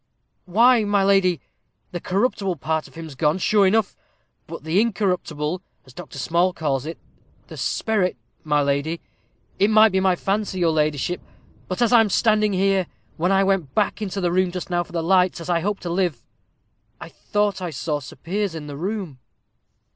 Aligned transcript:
"Why, 0.45 0.83
my 0.83 1.03
lady, 1.03 1.41
the 1.91 1.99
corruptible 1.99 2.55
part 2.55 2.87
of 2.87 2.95
him's 2.95 3.13
gone, 3.13 3.37
sure 3.37 3.67
enough. 3.67 3.95
But 4.47 4.63
the 4.63 4.81
incorruptible, 4.81 5.61
as 5.85 5.93
Dr. 5.93 6.17
Small 6.17 6.53
calls 6.53 6.87
it 6.87 6.97
the 7.49 7.55
sperrit, 7.55 8.17
my 8.43 8.63
lady. 8.63 8.99
It 9.59 9.69
might 9.69 9.91
be 9.91 9.99
my 9.99 10.15
fancy, 10.15 10.57
your 10.57 10.71
ladyship; 10.71 11.21
but 11.67 11.83
as 11.83 11.93
I'm 11.93 12.09
standing 12.09 12.53
here, 12.53 12.87
when 13.17 13.31
I 13.31 13.43
went 13.43 13.75
back 13.75 14.01
into 14.01 14.19
the 14.19 14.31
room 14.31 14.49
just 14.51 14.71
now 14.71 14.81
for 14.81 14.91
the 14.91 15.03
lights, 15.03 15.39
as 15.39 15.51
I 15.51 15.59
hope 15.59 15.79
to 15.81 15.89
live, 15.91 16.25
I 16.99 17.07
thought 17.09 17.61
I 17.61 17.69
saw 17.69 17.99
Sir 17.99 18.15
Piers 18.15 18.55
in 18.55 18.65
the 18.65 18.77
room." 18.77 19.19